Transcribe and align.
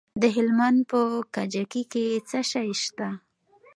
د 0.21 0.23
هلمند 0.35 0.79
په 0.91 0.99
کجکي 1.35 1.83
کې 1.91 2.05
څه 2.29 2.39
شی 2.51 2.69
شته؟ 2.81 3.09